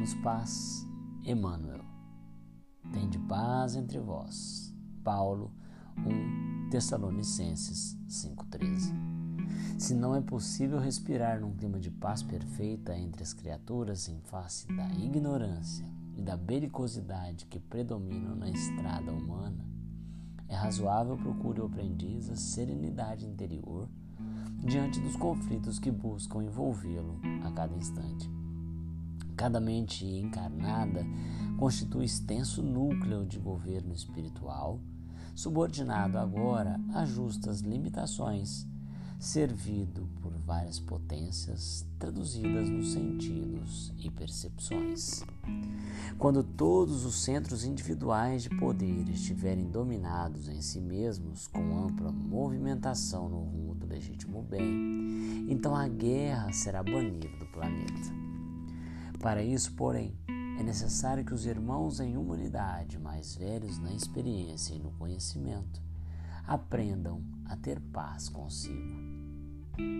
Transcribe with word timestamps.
Dai-nos 0.00 0.14
paz, 0.14 0.88
Emmanuel. 1.26 1.84
Tende 2.90 3.18
paz 3.18 3.76
entre 3.76 3.98
vós. 3.98 4.74
Paulo 5.04 5.52
1 5.98 6.70
Tessalonicenses 6.70 7.98
5,13. 8.08 8.94
Se 9.78 9.94
não 9.94 10.14
é 10.14 10.22
possível 10.22 10.78
respirar 10.78 11.38
num 11.38 11.54
clima 11.54 11.78
de 11.78 11.90
paz 11.90 12.22
perfeita 12.22 12.96
entre 12.96 13.22
as 13.22 13.34
criaturas 13.34 14.08
em 14.08 14.18
face 14.20 14.66
da 14.68 14.88
ignorância 14.92 15.84
e 16.16 16.22
da 16.22 16.34
belicosidade 16.34 17.44
que 17.44 17.60
predominam 17.60 18.34
na 18.34 18.48
estrada 18.48 19.12
humana, 19.12 19.68
é 20.48 20.54
razoável 20.54 21.18
procure 21.18 21.60
o 21.60 21.66
aprendiz 21.66 22.30
a 22.30 22.36
serenidade 22.36 23.26
interior 23.26 23.86
diante 24.64 24.98
dos 24.98 25.14
conflitos 25.16 25.78
que 25.78 25.90
buscam 25.90 26.42
envolvê-lo 26.42 27.20
a 27.44 27.52
cada 27.52 27.76
instante. 27.76 28.39
Cada 29.40 29.58
mente 29.58 30.04
encarnada 30.04 31.02
constitui 31.56 32.04
extenso 32.04 32.62
núcleo 32.62 33.24
de 33.24 33.38
governo 33.38 33.94
espiritual, 33.94 34.78
subordinado 35.34 36.18
agora 36.18 36.78
a 36.92 37.06
justas 37.06 37.60
limitações, 37.60 38.66
servido 39.18 40.06
por 40.20 40.34
várias 40.34 40.78
potências 40.78 41.86
traduzidas 41.98 42.68
nos 42.68 42.92
sentidos 42.92 43.94
e 43.98 44.10
percepções. 44.10 45.24
Quando 46.18 46.44
todos 46.44 47.06
os 47.06 47.22
centros 47.22 47.64
individuais 47.64 48.42
de 48.42 48.50
poder 48.50 49.08
estiverem 49.08 49.70
dominados 49.70 50.50
em 50.50 50.60
si 50.60 50.82
mesmos 50.82 51.46
com 51.46 51.78
ampla 51.78 52.12
movimentação 52.12 53.26
no 53.26 53.38
rumo 53.38 53.74
do 53.74 53.86
legítimo 53.86 54.42
bem, 54.42 55.46
então 55.48 55.74
a 55.74 55.88
guerra 55.88 56.52
será 56.52 56.82
banida 56.82 57.26
do 57.38 57.46
planeta. 57.46 58.29
Para 59.20 59.42
isso, 59.42 59.74
porém, 59.74 60.18
é 60.58 60.62
necessário 60.62 61.22
que 61.22 61.34
os 61.34 61.44
irmãos 61.44 62.00
em 62.00 62.16
humanidade, 62.16 62.98
mais 62.98 63.36
velhos 63.36 63.78
na 63.78 63.92
experiência 63.92 64.74
e 64.74 64.78
no 64.78 64.92
conhecimento, 64.92 65.82
aprendam 66.46 67.22
a 67.44 67.54
ter 67.54 67.78
paz 67.80 68.30
consigo. 68.30 68.98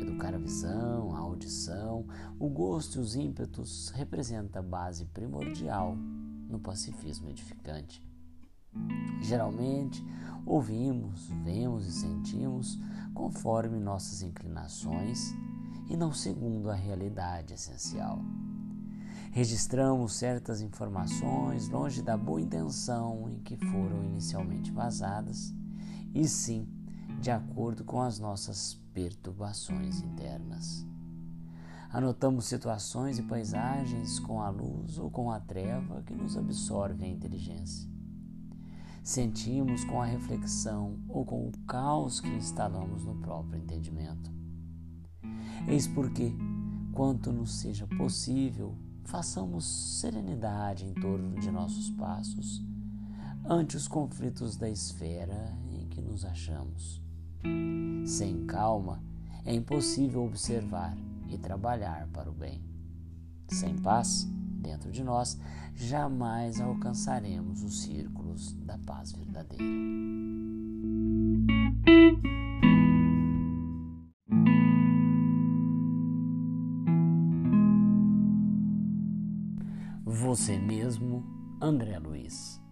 Educar 0.00 0.34
a 0.34 0.38
visão, 0.38 1.14
a 1.14 1.20
audição, 1.20 2.04
o 2.40 2.48
gosto 2.48 2.98
e 2.98 3.00
os 3.00 3.14
ímpetos 3.14 3.90
representa 3.90 4.58
a 4.58 4.62
base 4.62 5.04
primordial 5.06 5.94
no 5.94 6.58
pacifismo 6.58 7.30
edificante. 7.30 8.04
Geralmente, 9.22 10.04
ouvimos, 10.44 11.28
vemos 11.44 11.86
e 11.86 11.92
sentimos 11.92 12.76
conforme 13.14 13.78
nossas 13.78 14.22
inclinações 14.22 15.32
e 15.88 15.96
não 15.96 16.12
segundo 16.12 16.68
a 16.68 16.74
realidade 16.74 17.54
essencial. 17.54 18.20
Registramos 19.34 20.12
certas 20.12 20.60
informações 20.60 21.68
longe 21.68 22.00
da 22.00 22.16
boa 22.16 22.40
intenção 22.40 23.28
em 23.28 23.40
que 23.40 23.56
foram 23.56 24.04
inicialmente 24.04 24.70
vazadas, 24.70 25.52
e 26.14 26.28
sim 26.28 26.68
de 27.20 27.32
acordo 27.32 27.82
com 27.82 28.00
as 28.00 28.20
nossas 28.20 28.74
perturbações 28.92 30.00
internas. 30.02 30.86
Anotamos 31.90 32.44
situações 32.44 33.18
e 33.18 33.24
paisagens 33.24 34.20
com 34.20 34.40
a 34.40 34.48
luz 34.50 34.98
ou 34.98 35.10
com 35.10 35.32
a 35.32 35.40
treva 35.40 36.04
que 36.04 36.14
nos 36.14 36.36
absorve 36.36 37.04
a 37.04 37.08
inteligência. 37.08 37.90
Sentimos 39.02 39.82
com 39.82 40.00
a 40.00 40.06
reflexão 40.06 41.00
ou 41.08 41.24
com 41.24 41.48
o 41.48 41.58
caos 41.66 42.20
que 42.20 42.28
instalamos 42.28 43.04
no 43.04 43.16
próprio 43.16 43.60
entendimento. 43.60 44.30
Eis 45.66 45.88
porque, 45.88 46.32
quanto 46.92 47.32
nos 47.32 47.58
seja 47.58 47.84
possível, 47.88 48.78
façamos 49.04 49.64
serenidade 50.00 50.84
em 50.84 50.94
torno 50.94 51.38
de 51.38 51.50
nossos 51.50 51.90
passos 51.90 52.62
ante 53.44 53.76
os 53.76 53.86
conflitos 53.86 54.56
da 54.56 54.68
esfera 54.68 55.56
em 55.70 55.86
que 55.88 56.00
nos 56.00 56.24
achamos. 56.24 57.02
Sem 58.06 58.46
calma, 58.46 59.02
é 59.44 59.54
impossível 59.54 60.24
observar 60.24 60.96
e 61.28 61.36
trabalhar 61.36 62.08
para 62.12 62.30
o 62.30 62.34
bem. 62.34 62.62
Sem 63.48 63.76
paz, 63.76 64.26
dentro 64.60 64.90
de 64.90 65.04
nós, 65.04 65.38
jamais 65.74 66.60
alcançaremos 66.60 67.62
os 67.62 67.82
círculos 67.82 68.52
da 68.54 68.78
paz 68.78 69.12
verdadeira. 69.12 70.53
Você 80.14 80.56
mesmo, 80.56 81.24
André 81.60 81.98
Luiz. 81.98 82.62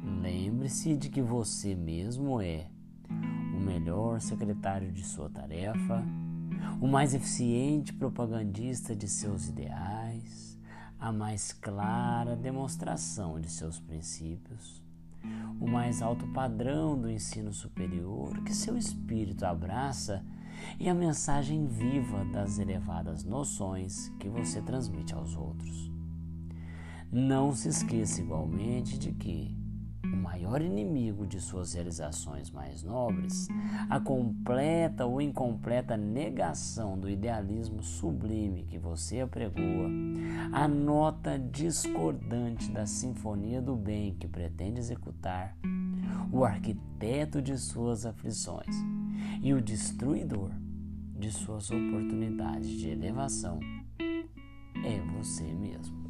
Lembre-se 0.00 0.96
de 0.96 1.08
que 1.08 1.20
você 1.20 1.74
mesmo 1.74 2.40
é 2.40 2.70
o 3.56 3.58
melhor 3.58 4.20
secretário 4.20 4.92
de 4.92 5.04
sua 5.04 5.28
tarefa, 5.28 6.06
o 6.80 6.86
mais 6.86 7.12
eficiente 7.12 7.92
propagandista 7.92 8.94
de 8.94 9.08
seus 9.08 9.48
ideais, 9.48 10.56
a 10.96 11.10
mais 11.10 11.52
clara 11.52 12.36
demonstração 12.36 13.40
de 13.40 13.50
seus 13.50 13.80
princípios, 13.80 14.80
o 15.60 15.66
mais 15.66 16.00
alto 16.00 16.24
padrão 16.28 16.96
do 16.96 17.10
ensino 17.10 17.52
superior 17.52 18.44
que 18.44 18.54
seu 18.54 18.76
espírito 18.76 19.44
abraça 19.44 20.24
e 20.78 20.88
a 20.88 20.94
mensagem 20.94 21.66
viva 21.66 22.24
das 22.26 22.60
elevadas 22.60 23.24
noções 23.24 24.08
que 24.20 24.28
você 24.28 24.62
transmite 24.62 25.12
aos 25.12 25.34
outros. 25.34 25.89
Não 27.12 27.52
se 27.52 27.68
esqueça 27.68 28.20
igualmente 28.20 28.96
de 28.96 29.10
que 29.10 29.52
o 30.04 30.16
maior 30.16 30.62
inimigo 30.62 31.26
de 31.26 31.40
suas 31.40 31.72
realizações 31.72 32.52
mais 32.52 32.84
nobres, 32.84 33.48
a 33.88 33.98
completa 33.98 35.04
ou 35.06 35.20
incompleta 35.20 35.96
negação 35.96 36.96
do 36.96 37.10
idealismo 37.10 37.82
sublime 37.82 38.62
que 38.62 38.78
você 38.78 39.22
apregoa, 39.22 39.88
a 40.52 40.68
nota 40.68 41.36
discordante 41.36 42.70
da 42.70 42.86
sinfonia 42.86 43.60
do 43.60 43.74
bem 43.74 44.14
que 44.14 44.28
pretende 44.28 44.78
executar, 44.78 45.56
o 46.30 46.44
arquiteto 46.44 47.42
de 47.42 47.58
suas 47.58 48.06
aflições 48.06 48.76
e 49.42 49.52
o 49.52 49.60
destruidor 49.60 50.52
de 51.18 51.32
suas 51.32 51.72
oportunidades 51.72 52.70
de 52.70 52.88
elevação 52.88 53.58
é 54.84 55.00
você 55.18 55.52
mesmo. 55.52 56.09